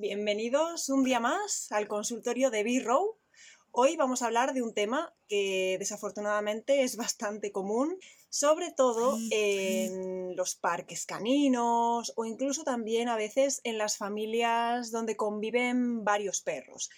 [0.00, 3.18] Bienvenidos un día más al consultorio de B-Row.
[3.72, 7.98] Hoy vamos a hablar de un tema que desafortunadamente es bastante común,
[8.28, 15.16] sobre todo en los parques caninos o incluso también a veces en las familias donde
[15.16, 16.90] conviven varios perros.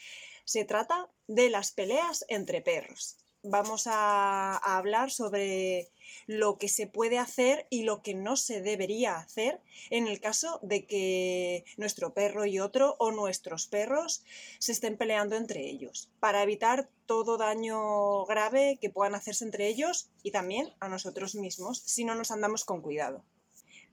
[0.45, 5.91] Se trata de las peleas entre perros vamos a, hablar sobre
[6.27, 10.61] lo que se puede hacer y lo que no se debería hacer en el caso
[10.63, 14.25] de que nuestro perro y otro o nuestros perros
[14.59, 20.11] se estén peleando entre ellos, para evitar todo daño grave que puedan hacerse entre ellos
[20.23, 23.25] y también a nosotros mismos si no nos andamos con cuidado.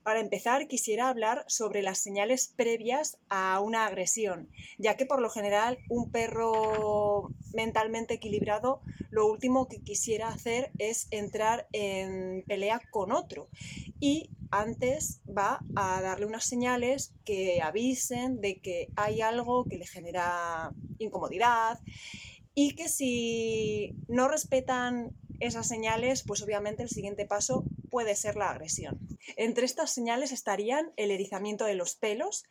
[0.02, 4.48] Para empezar, quisiera hablar sobre las señales previas a una agresión,
[4.78, 8.80] ya que por lo general un perro mentalmente equilibrado
[9.10, 13.48] lo último que quisiera hacer es entrar en pelea con otro.
[14.00, 19.86] Y antes va a darle unas señales que avisen de que hay algo que le
[19.86, 21.80] genera incomodidad
[22.54, 28.50] y que si no respetan esas señales, pues obviamente el siguiente paso puede ser la
[28.50, 28.98] agresión.
[29.36, 32.44] Entre estas señales estarían el erizamiento de los pelos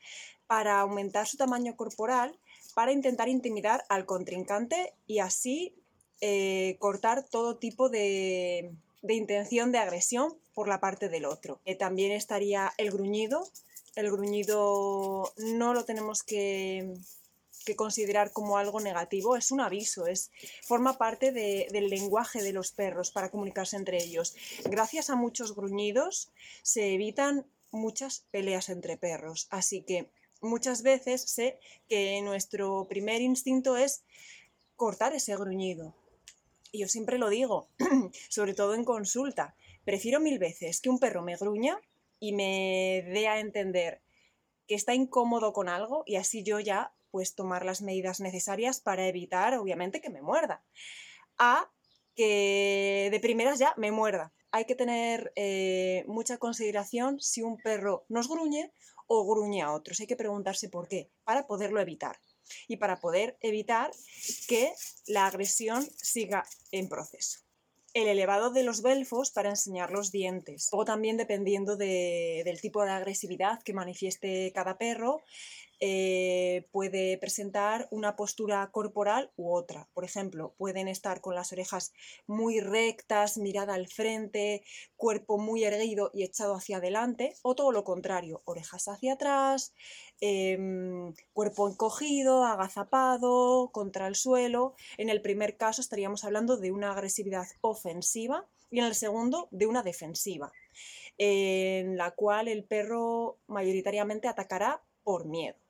[0.47, 2.37] para aumentar su tamaño corporal,
[2.73, 5.75] para intentar intimidar al contrincante y así
[6.21, 8.71] eh, cortar todo tipo de,
[9.07, 11.59] intención de agresión por la parte del otro.
[11.65, 13.47] Eh, también estaría el gruñido.
[13.95, 16.93] El gruñido no lo tenemos que
[17.67, 20.31] que considerar como algo negativo, es un aviso, es,
[20.63, 24.37] forma parte del lenguaje de los perros para comunicarse entre ellos.
[24.63, 30.09] Gracias a muchos gruñidos se evitan muchas peleas entre perros, así que
[30.39, 31.59] muchas veces sé
[31.89, 34.01] que nuestro primer instinto es
[34.77, 35.93] cortar ese gruñido.
[36.71, 37.67] Y yo siempre lo digo,
[38.29, 41.77] sobre todo en consulta, prefiero mil veces que un perro me gruña
[42.21, 43.99] y me dé a entender
[44.67, 49.07] que está incómodo con algo y así yo ya pues tomar las medidas necesarias para
[49.07, 50.63] evitar, obviamente, que me muerda.
[51.39, 51.67] A
[52.13, 54.31] que de primeras ya me muerda.
[54.51, 58.71] Hay que tener eh, mucha consideración si un perro nos gruñe
[59.07, 59.99] o gruñe a otros.
[59.99, 62.19] Hay que preguntarse por qué, para poderlo evitar.
[62.67, 63.89] Y para poder evitar
[64.47, 64.71] que
[65.07, 67.39] la agresión siga en proceso
[67.93, 70.69] el elevado de los belfos para enseñar los dientes.
[70.71, 75.23] Luego también dependiendo del tipo de agresividad que manifieste cada perro,
[75.79, 79.87] eh, puede presentar una postura corporal u otra.
[79.93, 81.93] Por ejemplo, pueden estar con las orejas
[82.25, 84.63] muy rectas, mirada al frente,
[84.95, 89.73] cuerpo muy erguido y echado hacia adelante, o todo lo contrario, orejas hacia atrás,
[90.19, 94.75] em, cuerpo encogido, agazapado, contra el suelo.
[94.97, 99.67] En el primer caso estaríamos hablando de una agresividad ofensiva y en el segundo de
[99.67, 100.51] una defensiva,
[101.17, 105.66] en la cual el perro mayoritariamente atacará por miedo.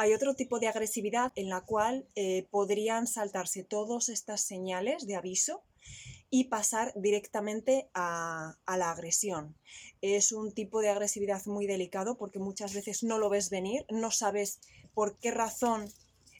[0.00, 5.16] Hay otro tipo de agresividad en la cual eh, podrían saltarse todas estas señales de
[5.16, 5.64] aviso
[6.30, 9.56] y pasar directamente a, la agresión.
[10.00, 14.12] Es un tipo de agresividad muy delicado porque muchas veces no lo ves venir, no
[14.12, 14.60] sabes
[14.94, 15.88] por qué razón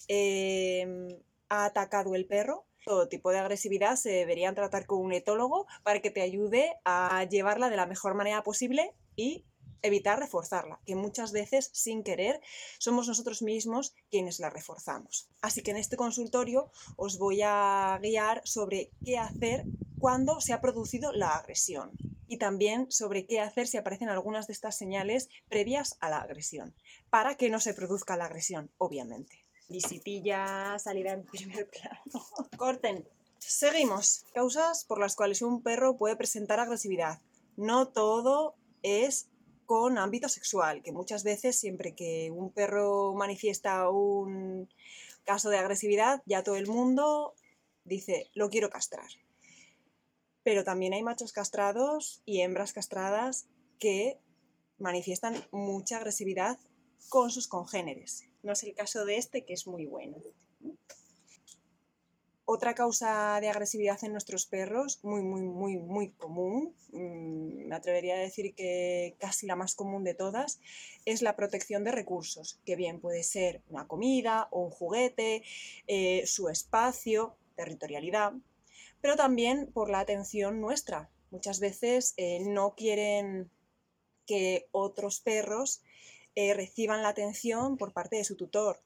[0.07, 1.09] em,
[1.49, 2.65] ha atacado el perro.
[2.85, 7.25] Todo tipo de agresividad se deberían tratar con un etólogo para que te ayude a
[7.25, 9.45] llevarla de la mejor manera posible y
[9.83, 12.41] evitar reforzarla, que muchas veces sin querer
[12.79, 15.29] somos nosotros mismos quienes la reforzamos.
[15.41, 19.65] Así que en este consultorio os voy a guiar sobre qué hacer
[19.99, 21.93] cuando se ha producido la agresión
[22.29, 26.75] y también sobre qué hacer si aparecen algunas de estas señales previas a la agresión,
[27.11, 29.47] para que no se produzca la agresión, obviamente.
[29.69, 32.27] Visitilla, salida en primer plano.
[32.57, 33.09] Corten.
[33.39, 34.25] Seguimos.
[34.35, 37.21] Causas por las cuales un perro puede presentar agresividad.
[37.57, 39.29] No todo es
[39.69, 44.67] con ámbito sexual, que muchas veces siempre que un perro manifiesta un
[45.25, 47.35] caso de agresividad, ya todo el mundo
[47.85, 49.11] dice, lo quiero castrar.
[50.43, 53.47] Pero también hay machos castrados y hembras castradas
[53.79, 54.19] que
[54.79, 56.59] manifiestan mucha agresividad
[57.11, 58.25] con sus congéneres.
[58.43, 60.17] No es el caso de este, que es muy bueno.
[62.51, 68.15] Otra causa de agresividad en nuestros perros, muy, muy, muy, muy común, mm, me atrevería
[68.15, 70.59] a decir que casi la más común de todas,
[71.05, 75.43] es la protección de recursos, que bien puede ser una comida o un juguete,
[75.89, 78.33] eh, su espacio, territorialidad,
[79.03, 81.11] pero también por la atención nuestra.
[81.31, 83.51] Muchas veces eh, no quieren
[84.25, 85.83] que otros perros
[86.35, 88.81] eh, reciban la atención por parte de su tutor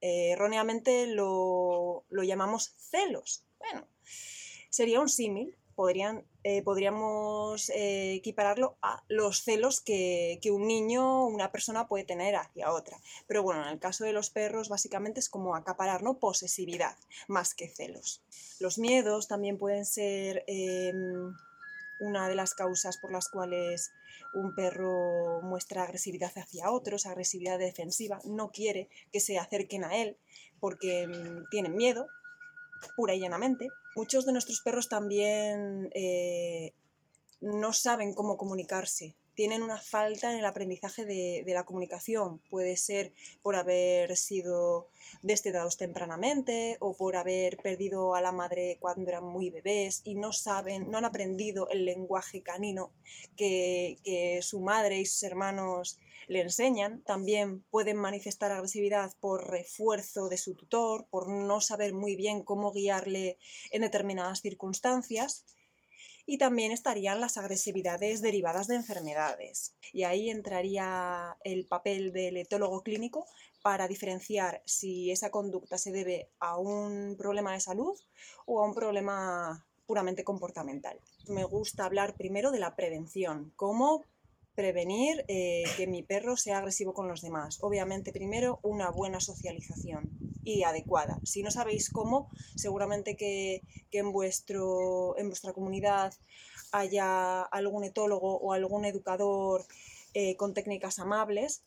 [0.00, 3.44] eh, erróneamente lo, llamamos celos.
[3.58, 3.86] Bueno,
[4.70, 5.56] sería un símil,
[6.42, 12.04] eh, podríamos eh, equipararlo a los celos que, que, un niño o una persona puede
[12.04, 12.98] tener hacia otra.
[13.26, 16.18] Pero bueno, en el caso de los perros básicamente es como acaparar, ¿no?
[16.18, 16.96] Posesividad,
[17.28, 18.22] más que celos.
[18.58, 21.34] Los miedos también pueden ser em,
[21.98, 23.92] una de las causas por las cuales
[24.34, 30.16] un perro muestra agresividad hacia otros, agresividad defensiva, no quiere que se acerquen a él
[30.60, 32.06] porque em, tienen miedo,
[32.96, 33.68] pura y llanamente.
[33.94, 36.74] Muchos de nuestros perros también eh,
[37.40, 39.14] no saben cómo comunicarse.
[39.36, 42.38] Tienen una falta en el aprendizaje de, la comunicación.
[42.48, 43.12] Puede ser
[43.42, 44.88] por haber sido
[45.20, 50.32] destetados tempranamente o por haber perdido a la madre cuando eran muy bebés y no
[50.32, 52.92] saben, no han aprendido el lenguaje canino
[53.36, 57.02] que, que su madre y sus hermanos le enseñan.
[57.02, 62.72] También pueden manifestar agresividad por refuerzo de su tutor, por no saber muy bien cómo
[62.72, 63.38] guiarle
[63.70, 65.44] en determinadas circunstancias.
[66.26, 69.74] Y también estarían las agresividades derivadas de enfermedades.
[69.92, 73.26] Y ahí entraría el papel del etólogo clínico
[73.62, 77.98] para diferenciar si esa conducta se debe a un problema de salud
[78.44, 81.00] o a un problema puramente comportamental.
[81.28, 84.04] Me gusta hablar primero de la prevención, cómo
[84.56, 87.58] prevenir eh, que mi perro sea agresivo con los demás.
[87.60, 90.10] Obviamente, primero, una buena socialización
[90.42, 91.20] y adecuada.
[91.22, 93.62] Si no sabéis cómo, seguramente que,
[93.92, 96.14] en, vuestro, en vuestra comunidad
[96.72, 99.66] haya algún etólogo o algún educador
[100.14, 101.62] eh, con técnicas amables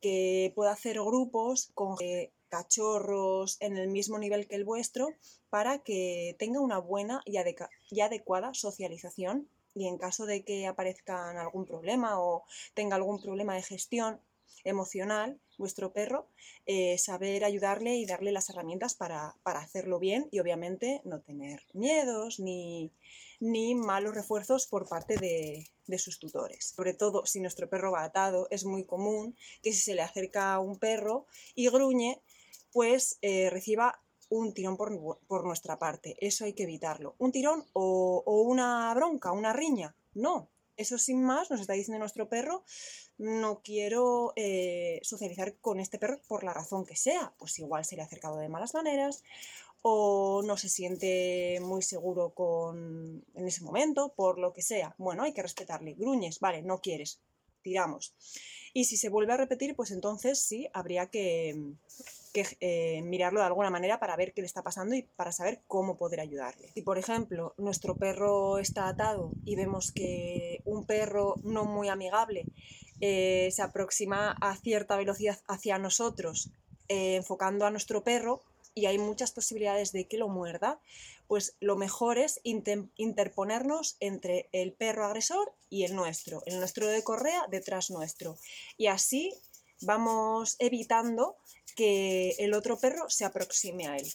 [0.00, 5.08] que pueda hacer grupos con eh, cachorros en el mismo nivel que el vuestro
[5.50, 11.66] para que tenga una buena y adecuada socialización y en caso de que aparezca algún
[11.66, 12.44] problema o
[12.74, 14.20] tenga algún problema de gestión
[14.64, 16.28] emocional, vuestro perro,
[16.66, 22.40] eh, saber ayudarle y darle las herramientas para, hacerlo bien y obviamente no tener miedos
[22.40, 22.90] ni,
[23.40, 25.66] ni malos refuerzos por parte de,
[25.98, 26.72] sus tutores.
[26.74, 30.54] Sobre todo si nuestro perro va atado, es muy común que si se le acerca
[30.54, 32.20] a un perro y gruñe,
[32.72, 34.02] pues eh, reciba
[34.34, 36.16] un tirón por, nuestra parte.
[36.20, 37.14] Eso hay que evitarlo.
[37.18, 39.96] Un tirón o, una bronca, una riña.
[40.12, 40.50] No.
[40.76, 42.64] Eso sin más nos está diciendo nuestro perro,
[43.16, 47.32] no quiero eh, socializar con este perro por la razón que sea.
[47.38, 49.22] Pues igual se le ha acercado de malas maneras
[49.82, 54.96] o no se siente muy seguro con, en ese momento, por lo que sea.
[54.98, 55.94] Bueno, hay que respetarle.
[55.94, 57.20] Gruñes, vale, no quieres,
[57.62, 58.16] tiramos.
[58.72, 61.76] Y si se vuelve a repetir, pues entonces sí, habría que,
[62.60, 65.96] eh, mirarlo de alguna manera para ver qué le está pasando y para saber cómo
[65.96, 66.70] poder ayudarle.
[66.74, 72.46] Si, por ejemplo, nuestro perro está atado y vemos que un perro no muy amigable
[73.00, 76.50] eh, se aproxima a cierta velocidad hacia nosotros,
[76.88, 78.42] eh, enfocando a nuestro perro,
[78.74, 80.80] y hay muchas posibilidades de que lo muerda,
[81.28, 87.02] pues lo mejor es interponernos entre el perro agresor y el nuestro, el nuestro de
[87.04, 88.36] correa detrás nuestro.
[88.76, 89.32] Y así
[89.80, 91.36] vamos evitando
[91.74, 94.12] que el otro perro se aproxime a él,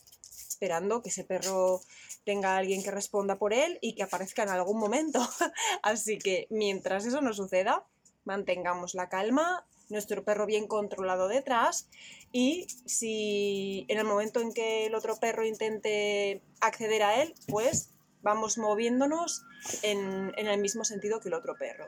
[0.48, 1.82] esperando que ese perro
[2.26, 5.20] tenga alguien que responda por él y que aparezca en algún momento.
[5.84, 7.86] Así que mientras eso no suceda,
[8.24, 11.90] mantengamos la calma, nuestro perro bien controlado detrás
[12.32, 17.92] y si en el momento en que el otro perro intente acceder a él, pues
[18.22, 19.44] vamos moviéndonos
[19.82, 21.88] en, el mismo sentido que el otro perro.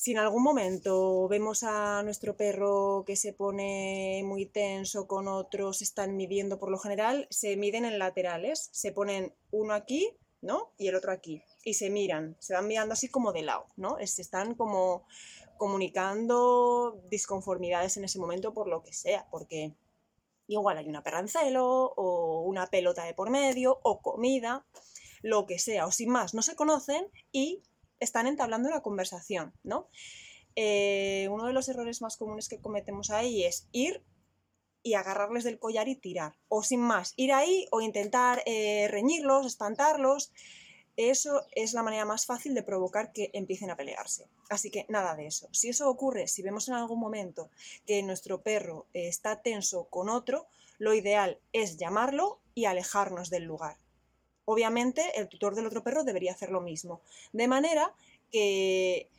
[0.00, 5.82] Si en algún momento vemos a nuestro perro que se pone muy tenso con otros,
[5.82, 10.08] están midiendo por lo general, se miden en laterales, se ponen uno aquí,
[10.40, 10.70] ¿no?
[10.78, 11.42] Y el otro aquí.
[11.64, 13.96] Y se miran, se van mirando así como de lado, ¿no?
[14.06, 15.04] Se están como
[15.56, 19.74] comunicando disconformidades en ese momento por lo que sea, porque
[20.46, 24.64] igual hay una perra en celo o una pelota de por medio o comida,
[25.22, 27.64] lo que sea, o sin más, no se conocen y
[28.00, 29.88] están entablando una conversación, ¿no?
[30.56, 34.02] Eh, uno de los errores más comunes que cometemos ahí es ir
[34.82, 39.46] y agarrarles del collar y tirar, o sin más, ir ahí o intentar eh, reñirlos,
[39.46, 40.32] espantarlos,
[40.98, 44.26] eso es la manera más fácil de provocar que empiecen a pelearse.
[44.50, 45.48] Así que nada de eso.
[45.52, 47.50] Si eso ocurre, si vemos en algún momento
[47.86, 53.76] que nuestro perro está tenso con otro, lo ideal es llamarlo y alejarnos del lugar.
[54.50, 57.02] Obviamente el tutor del otro perro debería hacer lo mismo,
[57.34, 57.92] de manera
[58.32, 59.10] que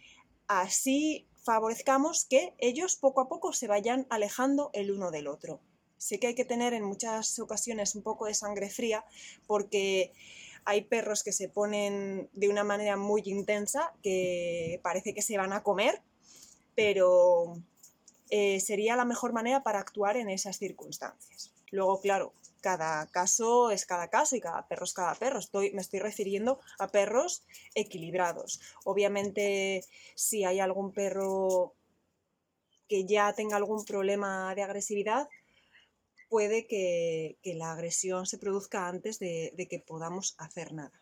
[0.48, 5.60] así favorezcamos que ellos poco a poco se vayan alejando el uno del otro.
[6.00, 9.06] Sé que hay que tener en muchas ocasiones un poco de sangre fría
[9.46, 10.14] porque
[10.66, 15.54] hay perros que se ponen de una manera muy intensa, que parece que se van
[15.54, 16.02] a comer,
[16.74, 17.62] pero
[18.32, 21.54] eh, sería la mejor manera para actuar en esas circunstancias.
[21.70, 25.40] Luego, claro, cada caso es cada caso y cada perro es cada perro.
[25.40, 27.44] Estoy, me estoy refiriendo a perros
[27.76, 28.62] equilibrados.
[28.84, 29.84] Obviamente,
[30.16, 31.74] si hay algún perro
[32.88, 35.30] que ya tenga algún problema de agresividad,
[36.30, 41.02] puede que, la agresión se produzca antes de, de que podamos hacer nada.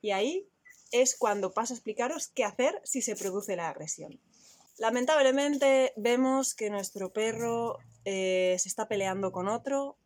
[0.00, 0.48] Y ahí
[0.92, 4.20] es cuando paso a explicaros qué hacer si se produce la agresión.
[4.78, 9.96] Lamentablemente vemos que nuestro perro eh, se está peleando con otro.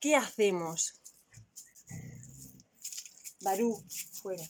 [0.00, 1.00] ¿Qué hacemos?
[3.40, 4.44] Barú, fuera.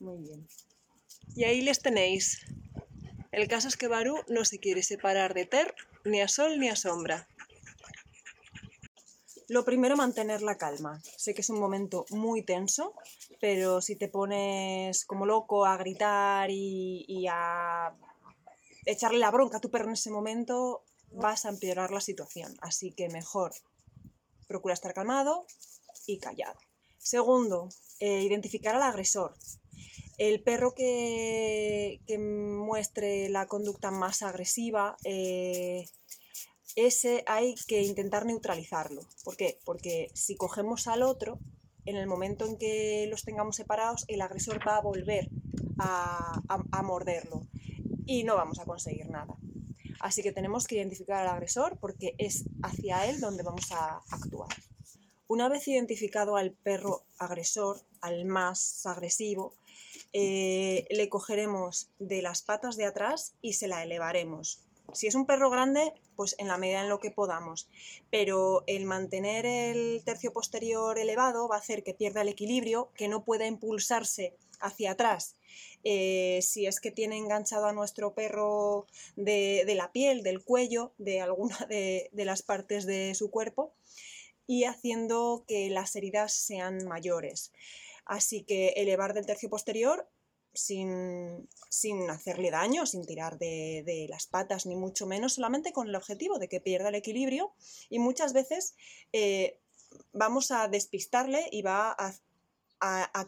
[0.00, 0.48] Muy bien.
[1.34, 2.46] Y ahí les tenéis.
[3.32, 6.68] El caso es que Barú no se quiere separar de Ter ni a sol ni
[6.68, 7.28] a sombra.
[9.48, 11.00] Lo primero, mantener la calma.
[11.16, 12.94] Sé que es un momento muy tenso,
[13.40, 17.92] pero si te pones como loco a gritar y, a
[18.86, 22.56] echarle la bronca a tu perro en ese momento, vas a empeorar la situación.
[22.60, 23.52] Así que mejor
[24.46, 25.46] procura estar calmado
[26.06, 26.58] y callado.
[26.98, 29.34] Segundo, eh, identificar al agresor.
[30.18, 35.86] El perro que, muestre la conducta más agresiva eh,
[36.76, 39.02] ese hay que intentar neutralizarlo.
[39.24, 39.58] ¿Por qué?
[39.64, 41.38] Porque si cogemos al otro,
[41.84, 45.28] en el momento en que los tengamos separados, el agresor va a volver
[45.78, 47.46] a, morderlo
[48.06, 49.34] y no vamos a conseguir nada.
[50.00, 54.48] Así que tenemos que identificar al agresor porque es hacia él donde vamos a actuar.
[55.28, 59.54] Una vez identificado al perro agresor, al más agresivo,
[60.12, 64.60] eh, le cogeremos de las patas de atrás y se la elevaremos
[64.92, 67.68] si es un perro grande, pues en la medida en lo que podamos.
[68.10, 73.08] Pero el mantener el tercio posterior elevado va a hacer que pierda el equilibrio, que
[73.08, 75.36] no pueda impulsarse hacia atrás.
[75.82, 78.86] Eh, si es que tiene enganchado a nuestro perro
[79.16, 83.72] de, la piel, del cuello, de alguna de, las partes de su cuerpo,
[84.46, 87.52] y haciendo que las heridas sean mayores.
[88.04, 90.08] Así que elevar del tercio posterior
[90.52, 91.48] sin,
[92.10, 96.48] hacerle daño, sin tirar de, las patas, ni mucho menos, solamente con el objetivo de
[96.48, 97.52] que pierda el equilibrio
[97.88, 98.74] y muchas veces
[99.12, 99.58] eh,
[100.12, 102.12] vamos a despistarle y va a,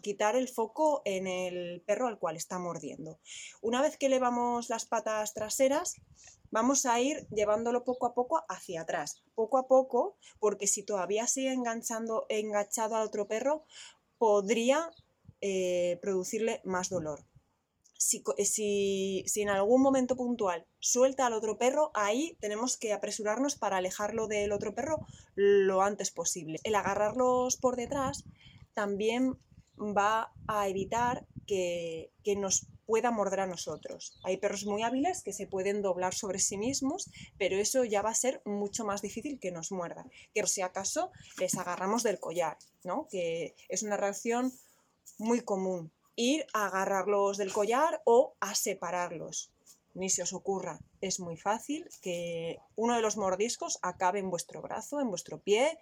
[0.01, 3.19] quitar el foco en el perro al cual está mordiendo.
[3.61, 5.97] Una vez que elevamos las patas traseras,
[6.51, 11.27] vamos a ir llevándolo poco a poco hacia atrás, poco a poco, porque si todavía
[11.27, 13.65] sigue enganchado al otro perro,
[14.19, 14.91] podría
[15.41, 17.25] eh, producirle más dolor.
[18.37, 23.57] Eh, si, si, en algún momento puntual suelta al otro perro, ahí tenemos que apresurarnos
[23.57, 26.59] para alejarlo del otro perro lo antes posible.
[26.65, 28.25] El agarrarlos por detrás
[28.75, 29.39] también
[29.79, 34.19] va a evitar que, que, nos pueda morder a nosotros.
[34.25, 38.11] Hay perros muy hábiles que se pueden doblar sobre sí mismos, pero eso ya va
[38.11, 40.11] a ser mucho más difícil que nos muerdan.
[40.35, 43.09] Que si acaso les agarramos del collar, ¿no?
[43.11, 44.53] que es una reacción
[45.19, 45.93] muy común.
[46.15, 49.51] Ir a agarrarlos del collar o a separarlos.
[49.95, 54.63] Ni se os ocurra, es muy fácil que uno de los mordiscos acabe en vuestro
[54.63, 55.79] brazo, en vuestro pie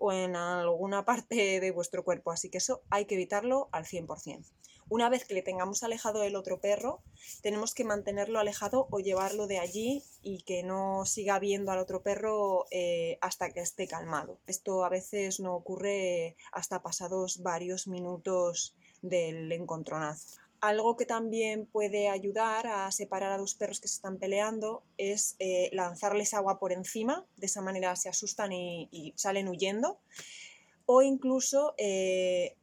[0.00, 4.44] o en alguna parte de vuestro cuerpo, así que eso hay que evitarlo al 100%.
[4.88, 7.00] Una vez que le tengamos alejado del otro perro,
[7.42, 12.02] tenemos que mantenerlo alejado o llevarlo de allí y que no siga viendo al otro
[12.02, 14.40] perro eh, hasta que esté calmado.
[14.48, 20.40] Esto a veces no ocurre hasta pasados varios minutos del encontronazo.
[20.60, 25.36] Algo que también puede ayudar a separar a dos perros que se están peleando es
[25.38, 29.98] eh, lanzarles agua por encima, de esa manera se asustan y, salen huyendo,
[30.84, 32.56] o incluso eh,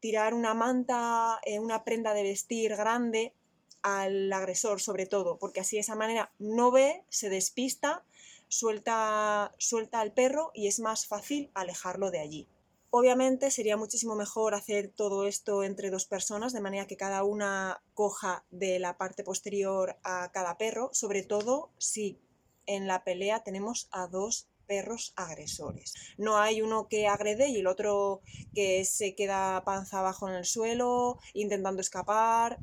[0.00, 3.34] tirar una manta, eh, una prenda de vestir grande
[3.82, 8.04] al agresor sobre todo, porque así de esa manera no ve, se despista,
[8.48, 12.48] suelta, suelta al perro y es más fácil alejarlo de allí.
[12.96, 17.82] Obviamente sería muchísimo mejor hacer todo esto entre dos personas, de manera que cada una
[17.92, 22.20] coja de la parte posterior a cada perro, sobre todo si
[22.66, 25.94] en la pelea tenemos a dos perros agresores.
[26.18, 28.20] No hay uno que agrede y el otro
[28.54, 32.60] que se queda panza abajo en el suelo intentando escapar.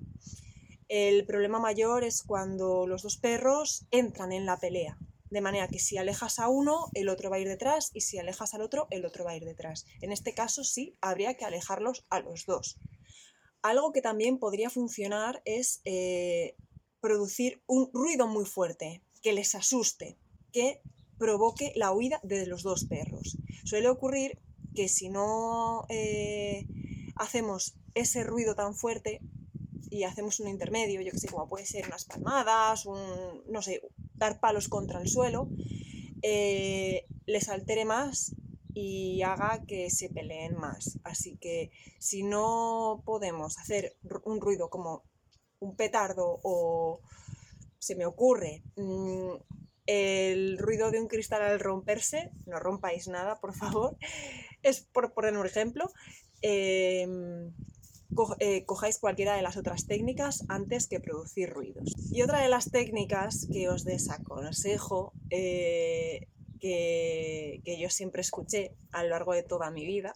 [0.87, 4.97] El problema mayor es cuando los dos perros entran en la pelea.
[5.31, 8.19] De manera que si alejas a uno, el otro va a ir detrás y si
[8.19, 9.85] alejas al otro, el otro va a ir detrás.
[10.01, 12.77] En este caso sí, habría que alejarlos a los dos.
[13.61, 16.57] Algo que también podría funcionar es eh,
[16.99, 20.17] producir un ruido muy fuerte, que les asuste,
[20.51, 20.81] que
[21.17, 23.37] provoque la huida de los dos perros.
[23.63, 24.37] Suele ocurrir
[24.75, 26.67] que si no eh,
[27.15, 29.21] hacemos ese ruido tan fuerte
[29.89, 33.81] y hacemos un intermedio, yo que sé, como puede ser unas palmadas, un, no sé,
[34.21, 35.49] dar palos contra el suelo,
[36.21, 38.35] eh, les altere más
[38.73, 40.99] y haga que se peleen más.
[41.03, 45.03] Así que si no podemos hacer un ruido como
[45.59, 47.01] un petardo o
[47.79, 49.33] se me ocurre mm,
[49.87, 53.97] el ruido de un cristal al romperse, no rompáis nada, por favor,
[54.61, 55.89] es por poner un ejemplo,
[58.39, 61.93] eh, cojáis cualquiera de las otras técnicas antes que producir ruidos.
[62.11, 66.27] Y otra de las técnicas que os desaconsejo, eh,
[66.59, 70.13] que, que yo siempre escuché a lo largo de toda mi vida,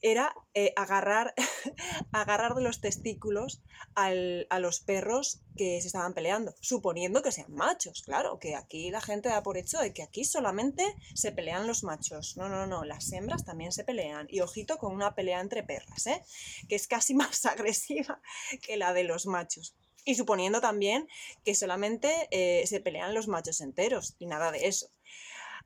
[0.00, 1.34] era eh, agarrar,
[2.12, 3.62] agarrar de los testículos
[3.94, 9.00] a los perros que se estaban peleando, suponiendo que sean machos, claro, que aquí la
[9.00, 12.36] gente da por hecho de que aquí solamente se pelean los machos.
[12.36, 14.26] No, no, no, las hembras también se pelean.
[14.30, 16.22] Y ojito con una pelea entre perras, ¿eh?
[16.68, 18.20] que es casi más agresiva
[18.62, 19.74] que la de los machos.
[20.04, 21.06] Y suponiendo también
[21.44, 24.90] que solamente eh, se pelean los machos enteros y nada de eso.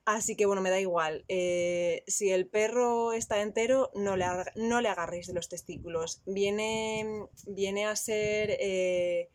[0.05, 1.25] Así que bueno, me da igual.
[1.29, 6.23] Eh, si el perro está entero, no le, no le agarréis de los testículos.
[6.27, 8.57] Viene, viene a ser.
[8.59, 9.31] Eh,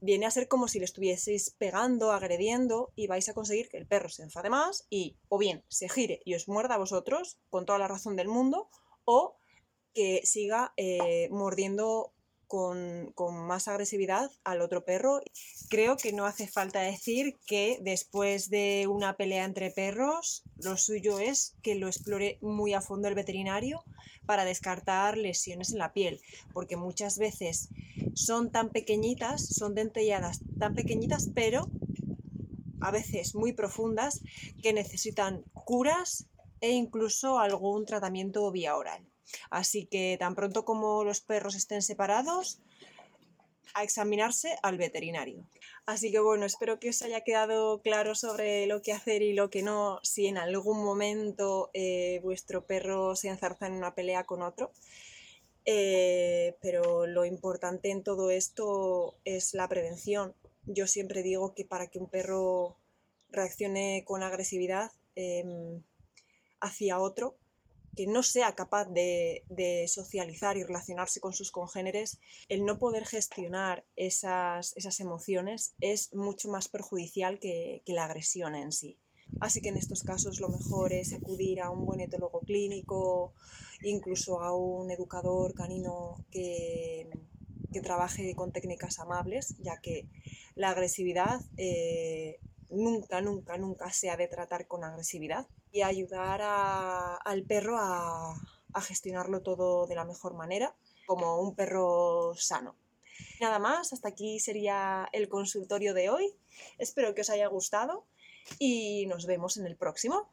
[0.00, 3.86] viene a ser como si le estuvieseis pegando, agrediendo, y vais a conseguir que el
[3.86, 7.66] perro se enfade más y o bien se gire y os muerda a vosotros con
[7.66, 8.68] toda la razón del mundo,
[9.04, 9.36] o
[9.94, 12.12] que siga eh, mordiendo
[12.48, 13.14] con,
[13.46, 15.20] más agresividad al otro perro.
[15.68, 21.18] Creo que no hace falta decir que después de una pelea entre perros, lo suyo
[21.20, 23.84] es que lo explore muy a fondo el veterinario
[24.26, 26.20] para descartar lesiones en la piel,
[26.52, 27.68] porque muchas veces
[28.14, 31.70] son tan pequeñitas, son dentelladas tan pequeñitas, pero
[32.80, 34.20] a veces muy profundas,
[34.62, 36.26] que necesitan curas
[36.60, 39.07] e incluso algún tratamiento vía oral.
[39.50, 42.60] Así que tan pronto como los perros estén separados,
[43.74, 45.46] a examinarse al veterinario.
[45.86, 49.50] Así que bueno, espero que os haya quedado claro sobre lo que hacer y lo
[49.50, 54.42] que no si en algún momento eh, vuestro perro se enzarza en una pelea con
[54.42, 54.72] otro.
[55.64, 60.34] Eh, pero lo importante en todo esto es la prevención.
[60.64, 62.76] Yo siempre digo que para que un perro
[63.30, 65.82] reaccione con agresividad em,
[66.60, 67.36] hacia otro,
[67.96, 69.44] que no sea capaz de,
[69.88, 76.68] socializar y relacionarse con sus congéneres, el no poder gestionar esas, emociones es mucho más
[76.68, 78.98] perjudicial que, la agresión en sí.
[79.40, 83.34] Así que en estos casos lo mejor es acudir a un buen etólogo clínico,
[83.82, 87.08] incluso a un educador canino que,
[87.82, 90.08] trabaje con técnicas amables, ya que
[90.56, 97.42] la agresividad eh, nunca, nunca, nunca se ha de tratar con agresividad y ayudar al
[97.44, 98.34] perro a,
[98.80, 100.72] gestionarlo todo de la mejor manera,
[101.04, 102.76] como un perro sano.
[103.40, 106.32] Nada más, hasta aquí sería el consultorio de hoy.
[106.78, 108.06] Espero que os haya gustado
[108.60, 110.30] y nos vemos en el próximo.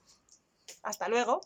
[0.84, 1.42] Hasta luego.